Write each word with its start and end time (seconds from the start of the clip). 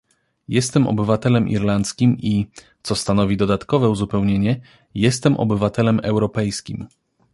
Jestem 0.47 0.87
obywatelem 0.87 1.47
irlandzkim 1.47 2.17
i- 2.17 2.47
co 2.83 2.95
stanowi 2.95 3.37
dodatkowe 3.37 3.89
uzupełnienie- 3.89 4.61
jestem 4.95 5.37
obywatelem 5.37 5.99
europejskim 6.03 6.87